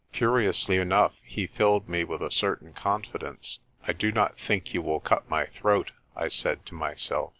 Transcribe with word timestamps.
Curiously 0.13 0.77
enough 0.77 1.13
he 1.23 1.45
filled 1.45 1.87
me 1.87 2.03
with 2.03 2.21
a 2.23 2.31
certain 2.31 2.73
confidence. 2.73 3.59
"I 3.85 3.93
do 3.93 4.11
not 4.11 4.39
think 4.39 4.73
you 4.73 4.81
will 4.81 4.99
cut 4.99 5.29
my 5.29 5.45
throat," 5.45 5.91
I 6.15 6.27
said 6.27 6.65
to 6.65 6.73
myself. 6.73 7.29